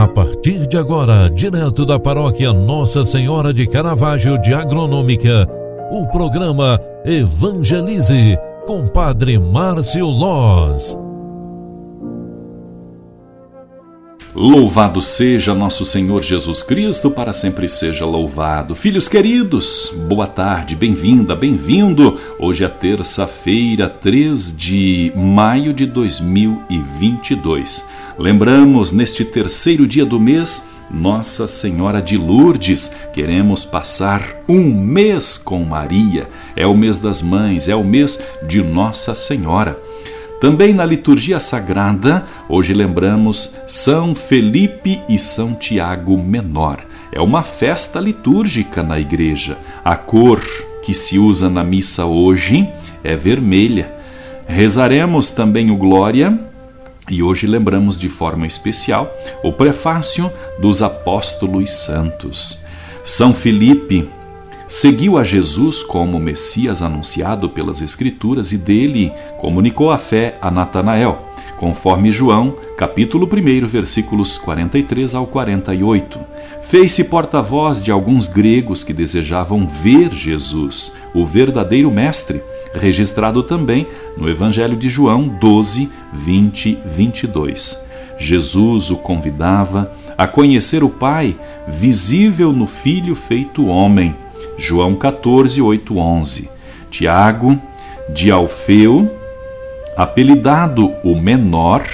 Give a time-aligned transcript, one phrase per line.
[0.00, 5.46] A partir de agora, direto da paróquia Nossa Senhora de Caravaggio de Agronômica,
[5.90, 10.98] o programa Evangelize com Padre Márcio Loz.
[14.34, 18.74] Louvado seja nosso Senhor Jesus Cristo, para sempre seja louvado.
[18.74, 22.18] Filhos queridos, boa tarde, bem-vinda, bem-vindo.
[22.38, 27.99] Hoje é terça-feira, 3 de maio de 2022.
[28.20, 32.94] Lembramos neste terceiro dia do mês Nossa Senhora de Lourdes.
[33.14, 36.28] Queremos passar um mês com Maria.
[36.54, 39.78] É o mês das mães, é o mês de Nossa Senhora.
[40.38, 46.80] Também na liturgia sagrada, hoje lembramos São Felipe e São Tiago Menor.
[47.10, 49.56] É uma festa litúrgica na igreja.
[49.82, 50.42] A cor
[50.82, 52.68] que se usa na missa hoje
[53.02, 53.90] é vermelha.
[54.46, 56.49] Rezaremos também o Glória
[57.08, 62.64] e hoje lembramos de forma especial o prefácio dos apóstolos santos.
[63.04, 64.08] São Felipe
[64.68, 71.26] seguiu a Jesus como Messias anunciado pelas Escrituras e dele comunicou a fé a Natanael,
[71.56, 76.20] conforme João, capítulo 1, versículos 43 ao 48.
[76.62, 82.40] Fez-se porta-voz de alguns gregos que desejavam ver Jesus, o verdadeiro Mestre,
[82.74, 87.84] registrado também no Evangelho de João 12, 20, 22.
[88.18, 94.14] Jesus o convidava a conhecer o Pai, visível no Filho feito homem.
[94.58, 96.50] João 14, 8, 11.
[96.90, 97.58] Tiago,
[98.08, 99.10] de Alfeu,
[99.96, 101.84] apelidado o Menor,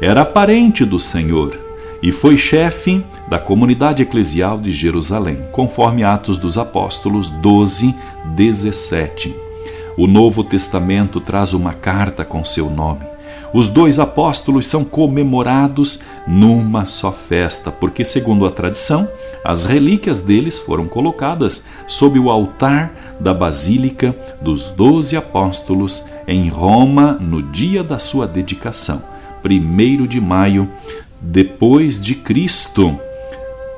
[0.00, 1.56] era parente do Senhor
[2.02, 7.94] e foi chefe da comunidade eclesial de Jerusalém, conforme Atos dos Apóstolos 12,
[8.34, 9.49] 17.
[10.00, 13.04] O Novo Testamento traz uma carta com seu nome.
[13.52, 19.06] Os dois apóstolos são comemorados numa só festa, porque, segundo a tradição,
[19.44, 27.18] as relíquias deles foram colocadas sob o altar da Basílica dos Doze Apóstolos em Roma
[27.20, 29.02] no dia da sua dedicação,
[29.44, 30.66] 1 de maio
[31.20, 32.98] depois de Cristo,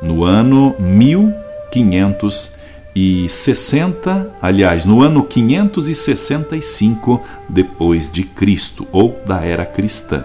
[0.00, 2.61] no ano 1500
[2.94, 10.24] e 60, aliás, no ano 565 depois de Cristo ou da era cristã.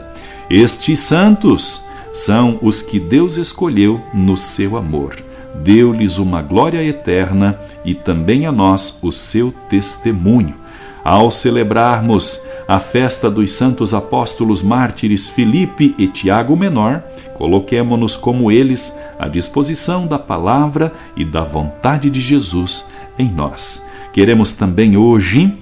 [0.49, 1.83] Estes santos
[2.13, 5.15] são os que Deus escolheu no seu amor.
[5.55, 10.55] Deu-lhes uma glória eterna e também a nós o seu testemunho.
[11.03, 17.01] Ao celebrarmos a festa dos santos apóstolos mártires Filipe e Tiago Menor,
[17.37, 22.87] Coloquemo-nos como eles à disposição da palavra e da vontade de Jesus
[23.17, 23.85] em nós.
[24.11, 25.53] Queremos também hoje,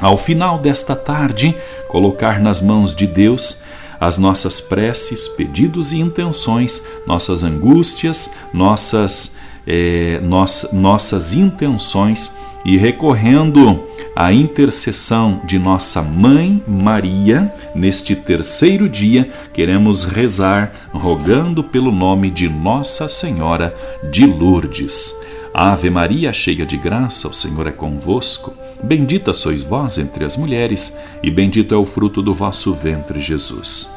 [0.00, 1.54] ao final desta tarde,
[1.88, 3.62] colocar nas mãos de Deus
[4.00, 9.32] as nossas preces, pedidos e intenções, nossas angústias, nossas,
[9.66, 12.32] eh, noss nossas intenções
[12.64, 13.84] e recorrendo
[14.14, 22.48] à intercessão de nossa mãe Maria, neste terceiro dia, queremos rezar rogando pelo nome de
[22.48, 23.74] Nossa Senhora
[24.10, 25.14] de Lourdes.
[25.52, 28.54] Ave Maria, cheia de graça, o Senhor é convosco.
[28.82, 33.90] Bendita sois vós entre as mulheres, e bendito é o fruto do vosso ventre, Jesus.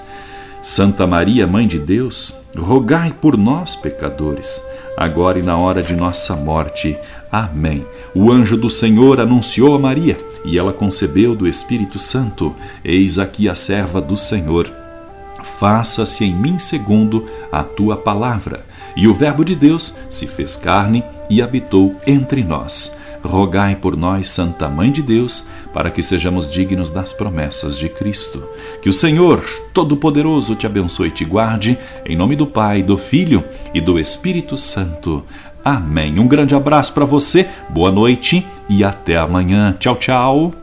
[0.62, 4.64] Santa Maria, Mãe de Deus, rogai por nós, pecadores,
[4.98, 6.98] agora e na hora de nossa morte.
[7.32, 7.86] Amém.
[8.14, 12.54] O anjo do Senhor anunciou a Maria, e ela concebeu do Espírito Santo.
[12.84, 14.72] Eis aqui a serva do Senhor.
[15.60, 18.66] Faça-se em mim segundo a tua palavra.
[18.96, 22.96] E o Verbo de Deus se fez carne e habitou entre nós.
[23.24, 28.44] Rogai por nós, Santa Mãe de Deus, para que sejamos dignos das promessas de Cristo.
[28.82, 33.44] Que o Senhor Todo-Poderoso te abençoe e te guarde, em nome do Pai, do Filho
[33.74, 35.24] e do Espírito Santo.
[35.64, 36.20] Amém.
[36.20, 39.76] Um grande abraço para você, boa noite e até amanhã.
[39.80, 40.63] Tchau, tchau.